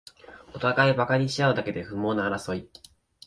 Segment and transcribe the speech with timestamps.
[0.55, 2.67] おたがいバカにしあうだけで不毛な争い